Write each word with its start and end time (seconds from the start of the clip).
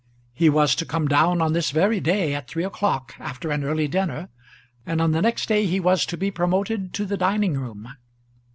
He 0.33 0.49
was 0.49 0.73
to 0.77 0.83
come 0.87 1.07
down 1.07 1.43
on 1.43 1.53
this 1.53 1.69
very 1.69 1.99
day 1.99 2.33
at 2.33 2.47
three 2.47 2.63
o'clock, 2.63 3.13
after 3.19 3.51
an 3.51 3.63
early 3.63 3.87
dinner, 3.87 4.29
and 4.83 4.99
on 4.99 5.11
the 5.11 5.21
next 5.21 5.47
day 5.47 5.67
he 5.67 5.79
was 5.79 6.07
to 6.07 6.17
be 6.17 6.31
promoted 6.31 6.91
to 6.95 7.05
the 7.05 7.17
dining 7.17 7.53
room. 7.53 7.87